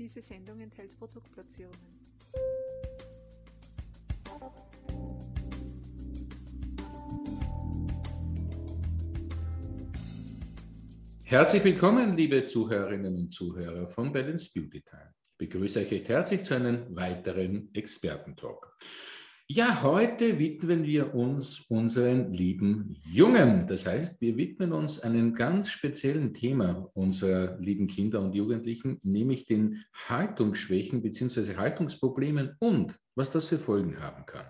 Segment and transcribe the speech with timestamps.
[0.00, 1.78] Diese Sendung enthält Produktplatzierungen.
[11.22, 15.12] Herzlich willkommen, liebe Zuhörerinnen und Zuhörer von Balance Beauty Time.
[15.22, 18.74] Ich begrüße euch recht herzlich zu einem weiteren Expertentalk.
[19.52, 23.66] Ja, heute widmen wir uns unseren lieben Jungen.
[23.66, 29.46] Das heißt, wir widmen uns einem ganz speziellen Thema unserer lieben Kinder und Jugendlichen, nämlich
[29.46, 31.56] den Haltungsschwächen bzw.
[31.56, 34.46] Haltungsproblemen und was das für Folgen haben kann.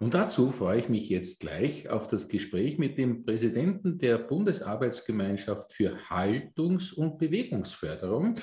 [0.00, 5.72] Und dazu freue ich mich jetzt gleich auf das Gespräch mit dem Präsidenten der Bundesarbeitsgemeinschaft
[5.72, 8.34] für Haltungs- und Bewegungsförderung,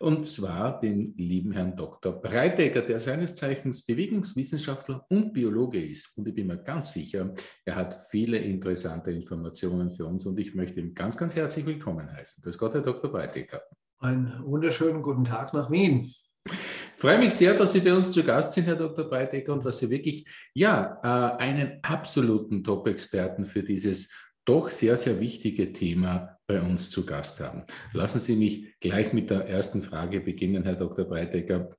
[0.00, 2.12] und zwar den lieben Herrn Dr.
[2.12, 6.16] Breitecker, der seines Zeichens Bewegungswissenschaftler und Biologe ist.
[6.16, 7.34] Und ich bin mir ganz sicher,
[7.66, 12.10] er hat viele interessante Informationen für uns und ich möchte ihn ganz, ganz herzlich willkommen
[12.10, 12.42] heißen.
[12.42, 13.12] Grüß Gott, Herr Dr.
[13.12, 13.60] Breitecker.
[13.98, 16.10] Einen wunderschönen guten Tag nach Wien.
[16.46, 16.52] Ich
[16.96, 19.04] freue mich sehr, dass Sie bei uns zu Gast sind, Herr Dr.
[19.04, 24.10] Breitecker, und dass Sie wirklich ja, äh, einen absoluten Top-Experten für dieses
[24.44, 27.64] doch sehr, sehr wichtige Thema bei uns zu Gast haben.
[27.92, 31.04] Lassen Sie mich gleich mit der ersten Frage beginnen, Herr Dr.
[31.04, 31.76] Breitecker.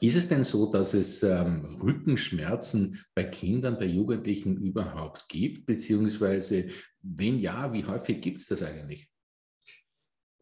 [0.00, 5.66] Ist es denn so, dass es ähm, Rückenschmerzen bei Kindern, bei Jugendlichen überhaupt gibt?
[5.66, 6.68] Beziehungsweise,
[7.00, 9.08] wenn ja, wie häufig gibt es das eigentlich?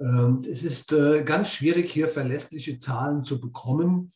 [0.00, 4.12] Ähm, es ist äh, ganz schwierig, hier verlässliche Zahlen zu bekommen,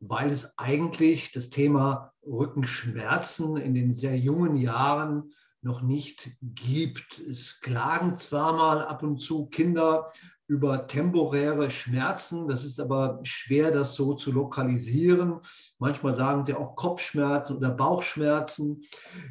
[0.00, 5.32] weil es eigentlich das Thema Rückenschmerzen in den sehr jungen Jahren
[5.62, 7.18] noch nicht gibt.
[7.18, 10.10] Es klagen zwar mal ab und zu Kinder
[10.48, 15.40] über temporäre Schmerzen, das ist aber schwer, das so zu lokalisieren.
[15.78, 18.82] Manchmal sagen sie auch Kopfschmerzen oder Bauchschmerzen.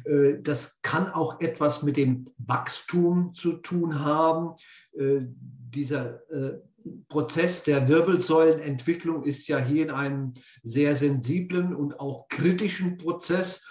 [0.04, 4.54] Äh, das kann auch etwas mit dem Wachstum zu tun haben.
[4.96, 6.60] Äh, dieser äh,
[7.08, 13.66] Prozess der Wirbelsäulenentwicklung ist ja hier in einem sehr sensiblen und auch kritischen Prozess.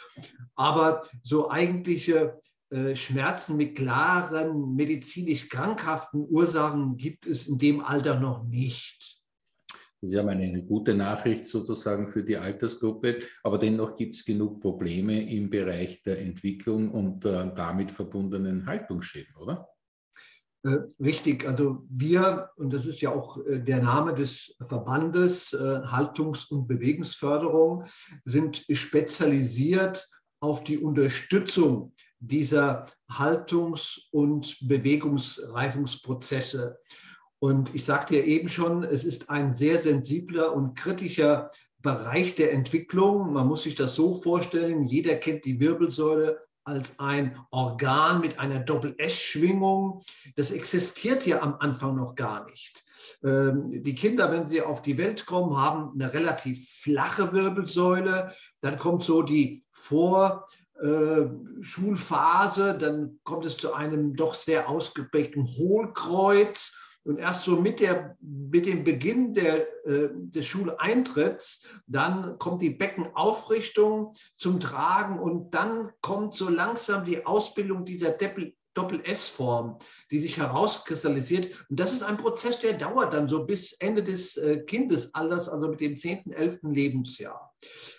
[0.56, 2.42] Aber so eigentliche
[2.96, 9.18] Schmerzen mit klaren medizinisch krankhaften Ursachen gibt es in dem Alter noch nicht.
[10.02, 14.62] Das ist ja eine gute Nachricht sozusagen für die Altersgruppe, aber dennoch gibt es genug
[14.62, 19.68] Probleme im Bereich der Entwicklung und äh, damit verbundenen Haltungsschäden, oder?
[20.64, 25.58] Äh, richtig, also wir, und das ist ja auch äh, der Name des Verbandes, äh,
[25.58, 27.86] Haltungs- und Bewegungsförderung,
[28.24, 30.08] sind spezialisiert
[30.40, 36.80] auf die Unterstützung dieser Haltungs- und Bewegungsreifungsprozesse.
[37.40, 42.54] Und ich sagte ja eben schon, es ist ein sehr sensibler und kritischer Bereich der
[42.54, 43.34] Entwicklung.
[43.34, 48.60] Man muss sich das so vorstellen, jeder kennt die Wirbelsäule als ein Organ mit einer
[48.60, 50.02] Doppel-S-Schwingung.
[50.36, 52.84] Das existiert ja am Anfang noch gar nicht.
[53.24, 58.34] Ähm, die Kinder, wenn sie auf die Welt kommen, haben eine relativ flache Wirbelsäule.
[58.62, 60.46] Dann kommt so die Vor-
[61.62, 66.74] Schulphase, dann kommt es zu einem doch sehr ausgeprägten Hohlkreuz.
[67.04, 72.72] Und erst so mit, der, mit dem Beginn der, äh, des Schuleintritts, dann kommt die
[72.72, 79.78] Beckenaufrichtung zum Tragen und dann kommt so langsam die Ausbildung dieser Deppel, Doppel-S-Form,
[80.12, 81.66] die sich herauskristallisiert.
[81.70, 85.68] Und das ist ein Prozess, der dauert dann so bis Ende des äh, Kindesalders, also
[85.68, 86.60] mit dem 10., 11.
[86.64, 87.54] Lebensjahr.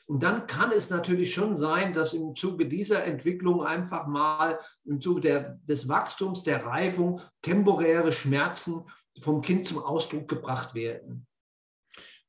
[0.07, 5.01] Und dann kann es natürlich schon sein, dass im Zuge dieser Entwicklung einfach mal im
[5.01, 8.85] Zuge der, des Wachstums, der Reifung temporäre Schmerzen
[9.21, 11.28] vom Kind zum Ausdruck gebracht werden.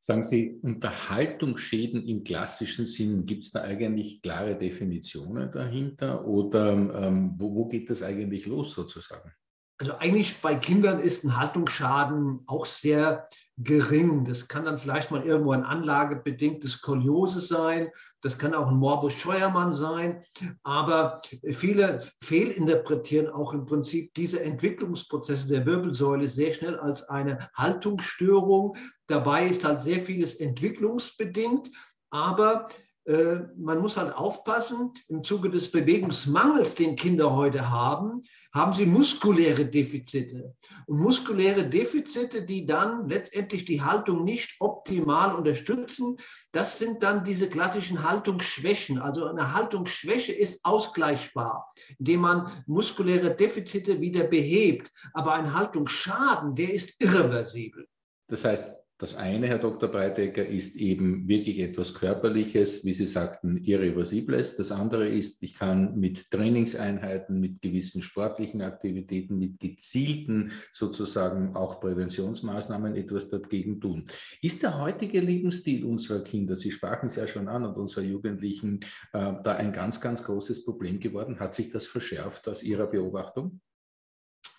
[0.01, 7.35] Sagen Sie, Unterhaltungsschäden im klassischen Sinn, gibt es da eigentlich klare Definitionen dahinter oder ähm,
[7.37, 9.33] wo, wo geht das eigentlich los sozusagen?
[9.81, 14.25] Also eigentlich bei Kindern ist ein Haltungsschaden auch sehr gering.
[14.25, 17.89] Das kann dann vielleicht mal irgendwo ein anlagebedingtes Skoliose sein.
[18.21, 20.21] Das kann auch ein Morbus Scheuermann sein.
[20.63, 28.75] Aber viele fehlinterpretieren auch im Prinzip diese Entwicklungsprozesse der Wirbelsäule sehr schnell als eine Haltungsstörung.
[29.07, 31.71] Dabei ist halt sehr vieles entwicklungsbedingt.
[32.09, 32.67] Aber
[33.57, 38.21] man muss halt aufpassen, im Zuge des Bewegungsmangels, den Kinder heute haben,
[38.53, 40.55] haben sie muskuläre Defizite.
[40.85, 46.17] Und muskuläre Defizite, die dann letztendlich die Haltung nicht optimal unterstützen,
[46.51, 48.99] das sind dann diese klassischen Haltungsschwächen.
[48.99, 54.91] Also eine Haltungsschwäche ist ausgleichbar, indem man muskuläre Defizite wieder behebt.
[55.13, 57.87] Aber ein Haltungsschaden, der ist irreversibel.
[58.27, 59.89] Das heißt, Das eine, Herr Dr.
[59.89, 64.57] Breitecker, ist eben wirklich etwas Körperliches, wie Sie sagten, Irreversibles.
[64.57, 71.79] Das andere ist, ich kann mit Trainingseinheiten, mit gewissen sportlichen Aktivitäten, mit gezielten sozusagen auch
[71.79, 74.03] Präventionsmaßnahmen etwas dagegen tun.
[74.41, 78.81] Ist der heutige Lebensstil unserer Kinder, Sie sprachen es ja schon an, und unserer Jugendlichen,
[79.13, 81.39] äh, da ein ganz, ganz großes Problem geworden?
[81.39, 83.61] Hat sich das verschärft aus Ihrer Beobachtung?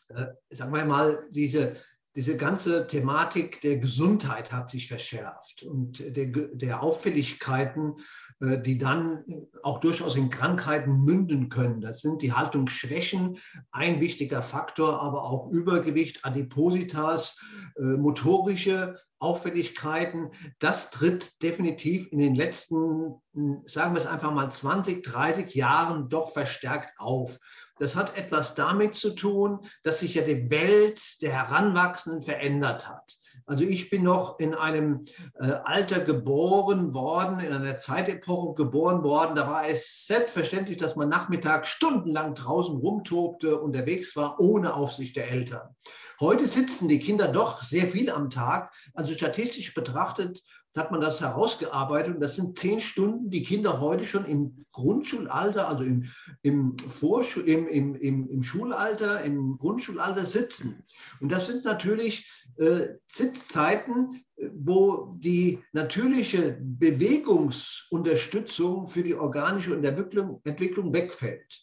[0.08, 1.76] Äh, sagen wir mal, diese
[2.16, 7.94] diese ganze Thematik der Gesundheit hat sich verschärft und der, der Auffälligkeiten,
[8.40, 9.24] äh, die dann
[9.62, 11.80] auch durchaus in Krankheiten münden können.
[11.80, 13.38] Das sind die Haltungsschwächen,
[13.70, 17.40] ein wichtiger Faktor, aber auch Übergewicht, Adipositas,
[17.76, 20.30] äh, motorische Auffälligkeiten.
[20.58, 23.20] Das tritt definitiv in den letzten,
[23.66, 27.38] sagen wir es einfach mal, 20, 30 Jahren doch verstärkt auf.
[27.80, 33.16] Das hat etwas damit zu tun, dass sich ja die Welt der Heranwachsenden verändert hat.
[33.46, 35.06] Also ich bin noch in einem
[35.40, 39.34] äh, Alter geboren worden, in einer Zeitepoche geboren worden.
[39.34, 45.30] Da war es selbstverständlich, dass man nachmittags stundenlang draußen rumtobte, unterwegs war, ohne Aufsicht der
[45.30, 45.74] Eltern.
[46.20, 48.72] Heute sitzen die Kinder doch sehr viel am Tag.
[48.92, 50.42] Also statistisch betrachtet
[50.76, 55.68] hat man das herausgearbeitet und das sind zehn Stunden, die Kinder heute schon im Grundschulalter,
[55.68, 56.08] also im,
[56.42, 60.84] im, Vorschul, im, im, im, im Schulalter, im Grundschulalter sitzen.
[61.20, 64.24] Und das sind natürlich äh, Sitzzeiten,
[64.54, 71.62] wo die natürliche Bewegungsunterstützung für die organische Entwicklung, Entwicklung wegfällt.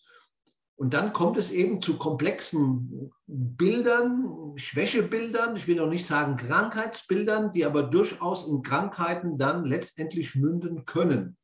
[0.78, 7.52] Und dann kommt es eben zu komplexen Bildern, Schwächebildern, ich will noch nicht sagen Krankheitsbildern,
[7.52, 11.36] die aber durchaus in Krankheiten dann letztendlich münden können.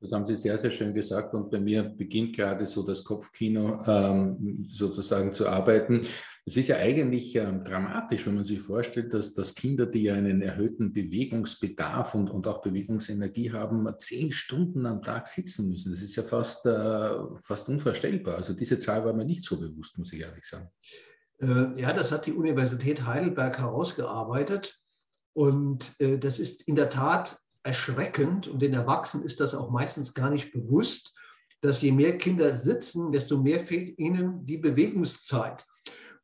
[0.00, 1.34] Das haben Sie sehr, sehr schön gesagt.
[1.34, 6.02] Und bei mir beginnt gerade so das Kopfkino ähm, sozusagen zu arbeiten.
[6.48, 10.14] Es ist ja eigentlich ähm, dramatisch, wenn man sich vorstellt, dass, dass Kinder, die ja
[10.14, 15.90] einen erhöhten Bewegungsbedarf und, und auch Bewegungsenergie haben, zehn Stunden am Tag sitzen müssen.
[15.90, 17.10] Das ist ja fast, äh,
[17.42, 18.36] fast unvorstellbar.
[18.36, 20.70] Also diese Zahl war mir nicht so bewusst, muss ich ehrlich sagen.
[21.42, 24.74] Äh, ja, das hat die Universität Heidelberg herausgearbeitet.
[25.34, 30.14] Und äh, das ist in der Tat erschreckend und den Erwachsenen ist das auch meistens
[30.14, 31.14] gar nicht bewusst,
[31.60, 35.67] dass je mehr Kinder sitzen, desto mehr fehlt ihnen die Bewegungszeit.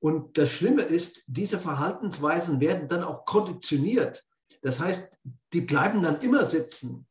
[0.05, 4.23] Und das Schlimme ist, diese Verhaltensweisen werden dann auch konditioniert.
[4.61, 5.11] Das heißt,
[5.55, 7.07] die bleiben dann immer sitzen.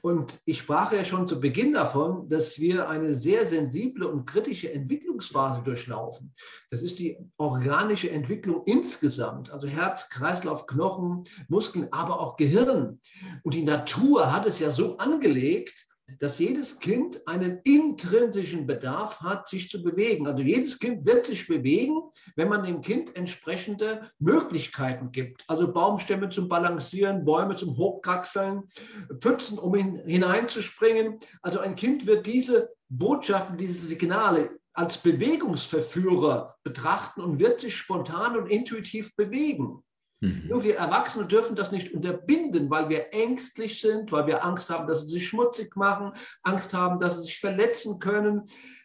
[0.00, 4.72] Und ich sprach ja schon zu Beginn davon, dass wir eine sehr sensible und kritische
[4.72, 6.34] Entwicklungsphase durchlaufen.
[6.68, 13.00] Das ist die organische Entwicklung insgesamt, also Herz, Kreislauf, Knochen, Muskeln, aber auch Gehirn.
[13.44, 19.48] Und die Natur hat es ja so angelegt, dass jedes Kind einen intrinsischen Bedarf hat,
[19.48, 20.26] sich zu bewegen.
[20.26, 22.02] Also jedes Kind wird sich bewegen,
[22.36, 25.44] wenn man dem Kind entsprechende Möglichkeiten gibt.
[25.48, 28.64] Also Baumstämme zum Balancieren, Bäume zum Hochkraxeln,
[29.20, 31.18] Pfützen, um hineinzuspringen.
[31.40, 38.36] Also ein Kind wird diese Botschaften, diese Signale als Bewegungsverführer betrachten und wird sich spontan
[38.36, 39.82] und intuitiv bewegen.
[40.22, 40.46] Mhm.
[40.48, 44.86] Nur wir Erwachsene dürfen das nicht unterbinden, weil wir ängstlich sind, weil wir Angst haben,
[44.86, 46.12] dass sie sich schmutzig machen,
[46.44, 48.42] Angst haben, dass sie sich verletzen können.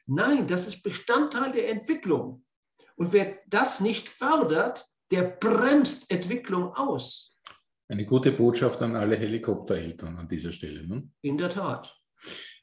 [0.07, 2.44] Nein, das ist Bestandteil der Entwicklung.
[2.95, 7.36] Und wer das nicht fördert, der bremst Entwicklung aus.
[7.88, 10.88] Eine gute Botschaft an alle Helikoptereltern an dieser Stelle.
[10.88, 11.07] Ne?
[11.22, 11.95] In der Tat.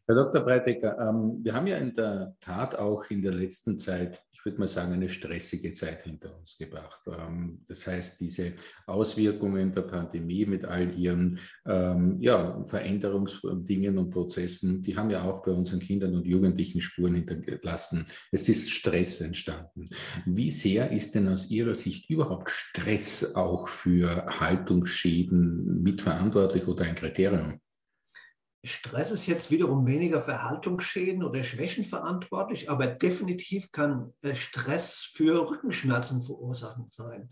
[0.06, 0.42] Herr Dr.
[0.42, 4.60] Breitecker, ähm, wir haben ja in der Tat auch in der letzten Zeit ich würde
[4.60, 7.00] mal sagen, eine stressige Zeit hinter uns gebracht.
[7.06, 8.52] Ähm, das heißt, diese
[8.86, 15.42] Auswirkungen der Pandemie mit all ihren ähm, ja, Veränderungsdingen und Prozessen, die haben ja auch
[15.42, 18.04] bei unseren Kindern und Jugendlichen Spuren hinterlassen.
[18.32, 19.88] Es ist Stress entstanden.
[20.26, 26.96] Wie sehr ist denn aus Ihrer Sicht überhaupt Stress auch für Haltungsschäden mitverantwortlich oder ein
[26.96, 27.60] Kriterium?
[28.64, 35.10] Stress ist jetzt wiederum weniger für Haltungsschäden oder Schwächen verantwortlich, aber definitiv kann äh, Stress
[35.12, 37.28] für Rückenschmerzen verursachend sein.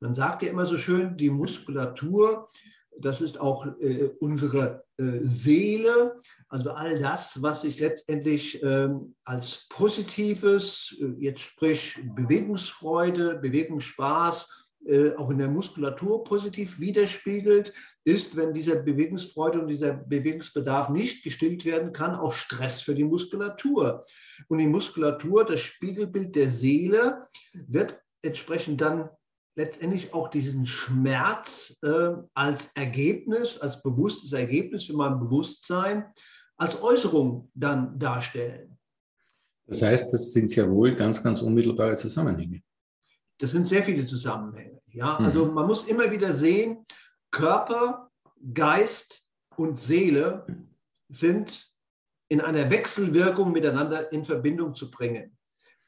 [0.00, 2.50] Man sagt ja immer so schön, die Muskulatur,
[2.98, 9.66] das ist auch äh, unsere äh, Seele, also all das, was sich letztendlich ähm, als
[9.70, 17.72] positives, äh, jetzt sprich Bewegungsfreude, Bewegungsspaß, äh, auch in der Muskulatur positiv widerspiegelt,
[18.04, 23.04] ist, wenn diese Bewegungsfreude und dieser Bewegungsbedarf nicht gestillt werden kann, auch Stress für die
[23.04, 24.04] Muskulatur.
[24.48, 27.26] Und die Muskulatur, das Spiegelbild der Seele,
[27.66, 29.08] wird entsprechend dann
[29.56, 36.06] letztendlich auch diesen Schmerz äh, als Ergebnis, als bewusstes Ergebnis für mein Bewusstsein,
[36.56, 38.76] als Äußerung dann darstellen.
[39.66, 42.62] Das heißt, das sind sehr wohl ganz, ganz unmittelbare Zusammenhänge.
[43.38, 44.80] Das sind sehr viele Zusammenhänge.
[44.92, 45.26] Ja, mhm.
[45.26, 46.84] also man muss immer wieder sehen,
[47.30, 48.10] Körper,
[48.52, 49.22] Geist
[49.56, 50.46] und Seele
[51.08, 51.70] sind
[52.28, 55.36] in einer Wechselwirkung miteinander in Verbindung zu bringen.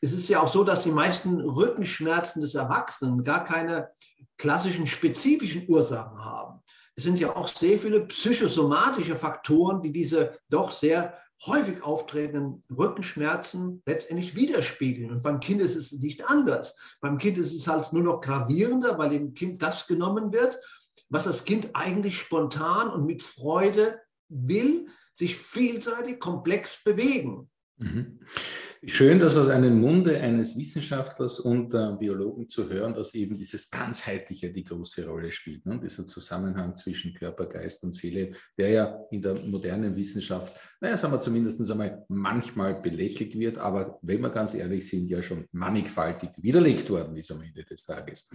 [0.00, 3.90] Es ist ja auch so, dass die meisten Rückenschmerzen des Erwachsenen gar keine
[4.36, 6.60] klassischen spezifischen Ursachen haben.
[6.94, 13.82] Es sind ja auch sehr viele psychosomatische Faktoren, die diese doch sehr häufig auftretenden Rückenschmerzen
[13.84, 15.10] letztendlich widerspiegeln.
[15.10, 16.76] Und beim Kind ist es nicht anders.
[17.00, 20.58] Beim Kind ist es halt nur noch gravierender, weil dem Kind das genommen wird,
[21.08, 27.50] was das Kind eigentlich spontan und mit Freude will, sich vielseitig komplex bewegen.
[27.78, 28.20] Mhm.
[28.84, 33.70] Schön, dass aus einem Munde eines Wissenschaftlers und äh, Biologen zu hören, dass eben dieses
[33.70, 35.66] Ganzheitliche die große Rolle spielt.
[35.66, 35.80] Ne?
[35.82, 41.14] Dieser Zusammenhang zwischen Körper, Geist und Seele, der ja in der modernen Wissenschaft, naja, sagen
[41.14, 46.30] wir zumindest einmal, manchmal belächelt wird, aber wenn wir ganz ehrlich sind, ja schon mannigfaltig
[46.36, 48.30] widerlegt worden ist am Ende des Tages.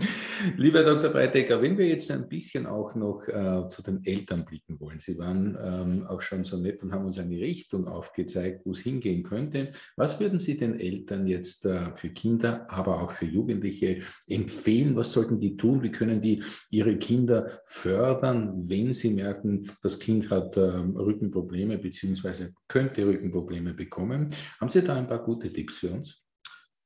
[0.57, 1.11] Lieber Dr.
[1.11, 4.99] Breitecker, wenn wir jetzt ein bisschen auch noch äh, zu den Eltern blicken wollen.
[4.99, 8.79] Sie waren ähm, auch schon so nett und haben uns eine Richtung aufgezeigt, wo es
[8.79, 9.71] hingehen könnte.
[9.95, 14.95] Was würden Sie den Eltern jetzt äh, für Kinder, aber auch für Jugendliche empfehlen?
[14.95, 15.83] Was sollten die tun?
[15.83, 21.77] Wie können die ihre Kinder fördern, wenn sie merken, das Kind hat ähm, Rückenprobleme
[22.41, 22.53] bzw.
[22.67, 24.33] könnte Rückenprobleme bekommen?
[24.59, 26.21] Haben Sie da ein paar gute Tipps für uns?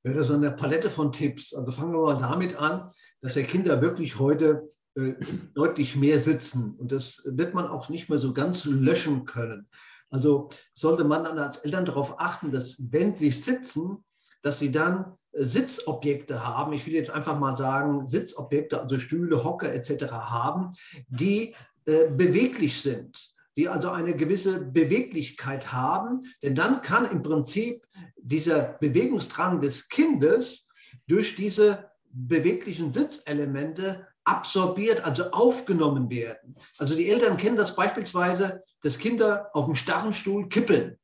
[0.03, 1.53] Ja, das ist eine Palette von Tipps.
[1.53, 5.13] Also fangen wir mal damit an, dass die Kinder wirklich heute äh,
[5.53, 6.75] deutlich mehr sitzen.
[6.75, 9.67] Und das wird man auch nicht mehr so ganz löschen können.
[10.12, 14.05] Also sollte man dann als Eltern darauf achten, dass wenn sie sitzen,
[14.43, 19.43] dass sie dann äh, Sitzobjekte haben, ich will jetzt einfach mal sagen, Sitzobjekte, also Stühle,
[19.43, 20.05] Hocker etc.
[20.12, 20.69] haben,
[21.07, 27.85] die äh, beweglich sind, die also eine gewisse Beweglichkeit haben, denn dann kann im Prinzip
[28.17, 30.69] dieser Bewegungsdrang des Kindes
[31.07, 36.55] durch diese beweglichen Sitzelemente absorbiert, also aufgenommen werden.
[36.77, 40.97] Also die Eltern kennen das beispielsweise, dass Kinder auf dem starren Stuhl kippeln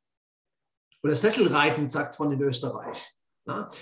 [1.02, 3.14] oder Sesselreiten, sagt man in Österreich.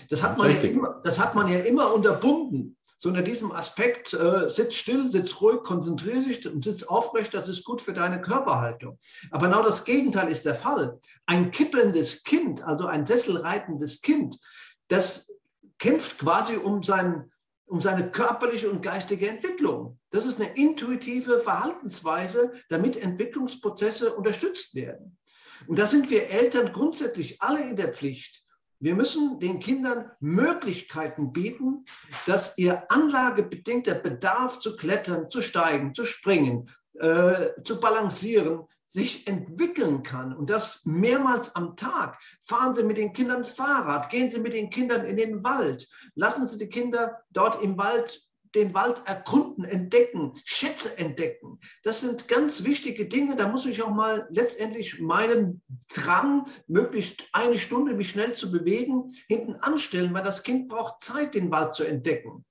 [0.08, 2.76] Das hat, man ja immer, das hat man ja immer unterbunden.
[3.02, 7.48] So unter diesem Aspekt, äh, sitz still, sitz ruhig, konzentriere dich und sitz aufrecht, das
[7.48, 8.98] ist gut für deine Körperhaltung.
[9.30, 11.00] Aber genau das Gegenteil ist der Fall.
[11.24, 14.36] Ein kippelndes Kind, also ein sesselreitendes Kind,
[14.88, 15.30] das
[15.78, 17.32] kämpft quasi um sein
[17.64, 19.96] um seine körperliche und geistige Entwicklung.
[20.10, 25.16] Das ist eine intuitive Verhaltensweise, damit Entwicklungsprozesse unterstützt werden.
[25.68, 28.42] Und da sind wir Eltern grundsätzlich alle in der Pflicht.
[28.82, 31.84] Wir müssen den Kindern Möglichkeiten bieten,
[32.26, 40.02] dass ihr anlagebedingter Bedarf zu klettern, zu steigen, zu springen, äh, zu balancieren, sich entwickeln
[40.02, 42.18] kann und das mehrmals am Tag.
[42.40, 46.48] Fahren Sie mit den Kindern Fahrrad, gehen Sie mit den Kindern in den Wald, lassen
[46.48, 51.60] Sie die Kinder dort im Wald den Wald erkunden, entdecken, Schätze entdecken.
[51.82, 53.36] Das sind ganz wichtige Dinge.
[53.36, 59.12] Da muss ich auch mal letztendlich meinen Drang, möglichst eine Stunde mich schnell zu bewegen,
[59.28, 62.44] hinten anstellen, weil das Kind braucht Zeit, den Wald zu entdecken.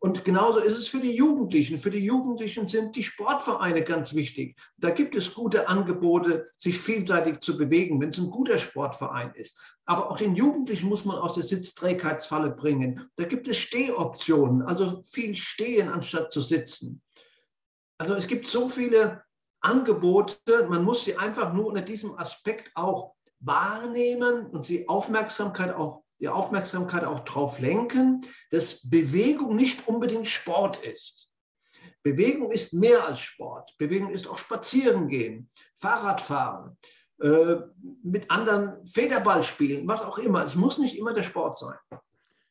[0.00, 1.76] Und genauso ist es für die Jugendlichen.
[1.76, 4.56] Für die Jugendlichen sind die Sportvereine ganz wichtig.
[4.76, 9.58] Da gibt es gute Angebote, sich vielseitig zu bewegen, wenn es ein guter Sportverein ist.
[9.86, 13.10] Aber auch den Jugendlichen muss man aus der Sitzträgheitsfalle bringen.
[13.16, 17.02] Da gibt es Stehoptionen, also viel stehen anstatt zu sitzen.
[17.98, 19.24] Also es gibt so viele
[19.60, 26.04] Angebote, man muss sie einfach nur unter diesem Aspekt auch wahrnehmen und die Aufmerksamkeit auch
[26.20, 28.20] die Aufmerksamkeit auch darauf lenken,
[28.50, 31.30] dass Bewegung nicht unbedingt Sport ist.
[32.02, 33.76] Bewegung ist mehr als Sport.
[33.78, 36.76] Bewegung ist auch Spazierengehen, Fahrradfahren,
[37.20, 37.56] äh,
[38.02, 40.44] mit anderen Federball spielen, was auch immer.
[40.44, 41.78] Es muss nicht immer der Sport sein.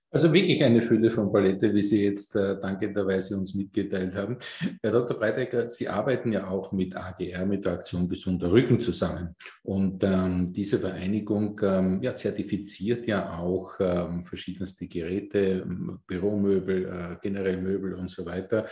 [0.10, 4.38] Also wirklich eine Fülle von Palette, wie Sie jetzt äh, dankenderweise uns mitgeteilt haben.
[4.82, 5.20] Herr Dr.
[5.20, 9.36] Breitecker, Sie arbeiten ja auch mit AGR, mit der Aktion Gesunder Rücken zusammen.
[9.64, 15.68] Und ähm, diese Vereinigung ähm, ja, zertifiziert ja auch ähm, verschiedenste Geräte,
[16.08, 18.66] Büromöbel, äh, generell Möbel und so weiter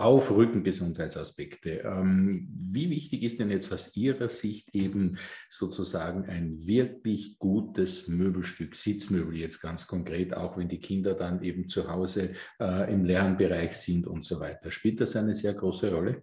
[0.00, 1.82] auf Rückengesundheitsaspekte.
[1.84, 8.74] Ähm, wie wichtig ist denn jetzt aus Ihrer Sicht eben sozusagen ein wirklich gutes Möbelstück,
[8.74, 13.76] Sitzmöbel jetzt ganz konkret, auch wenn die Kinder dann eben zu Hause äh, im Lernbereich
[13.76, 14.70] sind und so weiter?
[14.70, 16.22] Spielt das eine sehr große Rolle?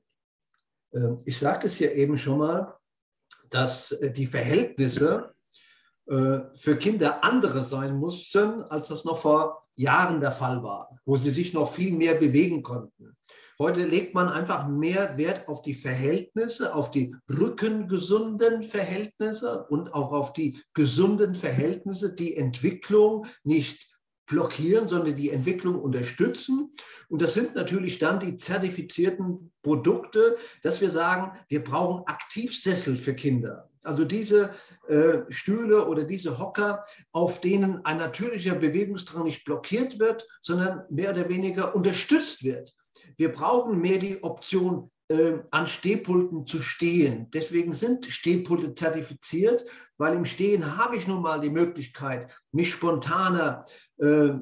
[0.94, 2.74] Ähm, ich sagte es ja eben schon mal,
[3.50, 5.34] dass äh, die Verhältnisse
[6.08, 11.16] äh, für Kinder andere sein mussten, als das noch vor Jahren der Fall war, wo
[11.16, 13.16] sie sich noch viel mehr bewegen konnten.
[13.60, 20.12] Heute legt man einfach mehr Wert auf die Verhältnisse, auf die rückengesunden Verhältnisse und auch
[20.12, 23.90] auf die gesunden Verhältnisse, die Entwicklung nicht
[24.28, 26.72] blockieren, sondern die Entwicklung unterstützen.
[27.10, 33.16] Und das sind natürlich dann die zertifizierten Produkte, dass wir sagen, wir brauchen Aktivsessel für
[33.16, 33.72] Kinder.
[33.82, 34.52] Also diese
[34.88, 41.12] äh, Stühle oder diese Hocker, auf denen ein natürlicher Bewegungsdrang nicht blockiert wird, sondern mehr
[41.12, 42.76] oder weniger unterstützt wird.
[43.18, 47.30] Wir brauchen mehr die Option, äh, an Stehpulten zu stehen.
[47.34, 49.66] Deswegen sind Stehpulte zertifiziert,
[49.98, 53.66] weil im Stehen habe ich nun mal die Möglichkeit, mich spontaner
[53.98, 54.34] äh,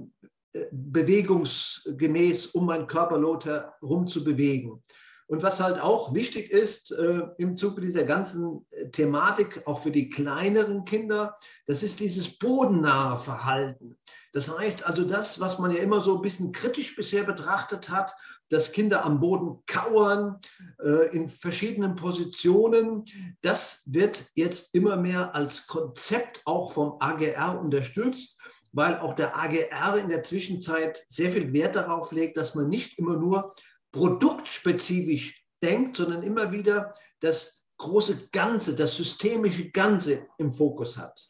[0.72, 4.84] bewegungsgemäß um meinen Körperlote herum zu bewegen.
[5.28, 9.92] Und was halt auch wichtig ist äh, im Zuge dieser ganzen äh, Thematik, auch für
[9.92, 13.98] die kleineren Kinder, das ist dieses bodennahe Verhalten.
[14.34, 18.14] Das heißt also das, was man ja immer so ein bisschen kritisch bisher betrachtet hat,
[18.50, 20.40] dass Kinder am Boden kauern
[20.84, 23.06] äh, in verschiedenen Positionen.
[23.42, 28.38] Das wird jetzt immer mehr als Konzept auch vom AGR unterstützt,
[28.72, 33.00] weil auch der AGR in der Zwischenzeit sehr viel Wert darauf legt, dass man nicht
[33.00, 33.56] immer nur
[33.92, 41.30] produktspezifisch denkt, sondern immer wieder das große Ganze, das systemische Ganze im Fokus hat.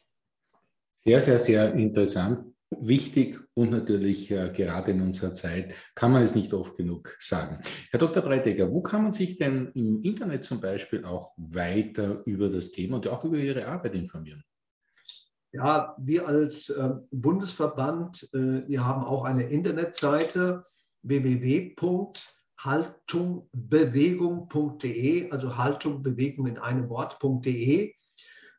[1.04, 6.34] Sehr, sehr, sehr interessant, wichtig und natürlich äh, gerade in unserer Zeit kann man es
[6.34, 7.60] nicht oft genug sagen.
[7.90, 8.22] Herr Dr.
[8.22, 12.96] Breitegger, wo kann man sich denn im Internet zum Beispiel auch weiter über das Thema
[12.96, 14.42] und auch über Ihre Arbeit informieren?
[15.52, 20.64] Ja, wir als äh, Bundesverband, äh, wir haben auch eine Internetseite
[21.02, 21.74] www
[22.58, 27.94] haltungbewegung.de, also Haltung, Bewegung in einem Wort.de.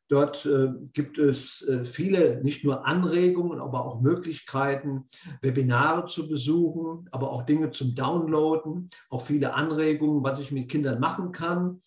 [0.09, 5.09] Dort äh, gibt es äh, viele, nicht nur Anregungen, aber auch Möglichkeiten,
[5.41, 10.99] Webinare zu besuchen, aber auch Dinge zum Downloaden, auch viele Anregungen, was ich mit Kindern
[10.99, 11.81] machen kann.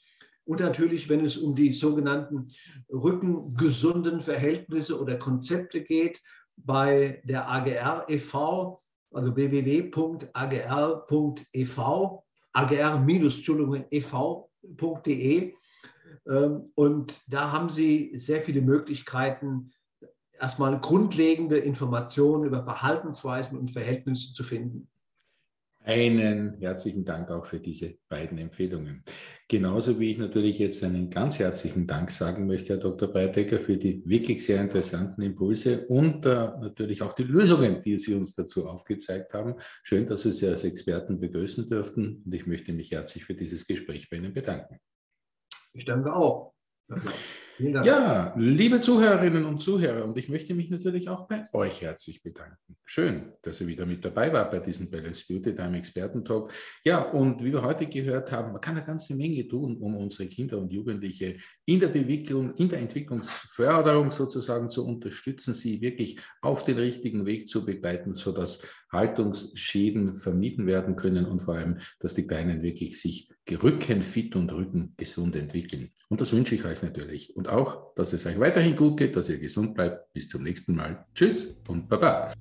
[0.45, 2.49] Und natürlich, wenn es um die sogenannten
[2.93, 6.21] rückengesunden Verhältnisse oder Konzepte geht,
[6.57, 10.31] bei der AGR e.V also www.agr.ev,
[12.53, 13.95] agr-ev.de.
[16.27, 19.73] Ähm, und da haben Sie sehr viele Möglichkeiten,
[20.39, 24.89] erstmal grundlegende Informationen über Verhaltensweisen und Verhältnisse zu finden.
[25.83, 29.03] Einen herzlichen Dank auch für diese beiden Empfehlungen.
[29.49, 33.09] Genauso wie ich natürlich jetzt einen ganz herzlichen Dank sagen möchte, Herr Dr.
[33.09, 38.13] Breitecker, für die wirklich sehr interessanten Impulse und äh, natürlich auch die Lösungen, die Sie
[38.13, 39.55] uns dazu aufgezeigt haben.
[39.83, 43.67] Schön, dass wir Sie als Experten begrüßen dürften und ich möchte mich herzlich für dieses
[43.67, 44.79] Gespräch bei Ihnen bedanken.
[45.73, 46.55] Ich danke auch.
[47.59, 52.77] Ja, liebe Zuhörerinnen und Zuhörer, und ich möchte mich natürlich auch bei euch herzlich bedanken.
[52.87, 56.53] Schön, dass ihr wieder mit dabei wart bei diesem Balance Beauty Time Expertentalk.
[56.85, 60.27] Ja, und wie wir heute gehört haben, man kann eine ganze Menge tun, um unsere
[60.27, 66.63] Kinder und Jugendliche in der Bewegung, in der Entwicklungsförderung sozusagen zu unterstützen, sie wirklich auf
[66.63, 72.27] den richtigen Weg zu begleiten, sodass Haltungsschäden vermieden werden können und vor allem, dass die
[72.27, 75.91] Kleinen wirklich sich rückenfit und rückengesund entwickeln.
[76.09, 77.37] Und das wünsche ich euch natürlich.
[77.37, 80.13] Und auch, dass es euch weiterhin gut geht, dass ihr gesund bleibt.
[80.13, 81.07] Bis zum nächsten Mal.
[81.15, 82.33] Tschüss und Baba.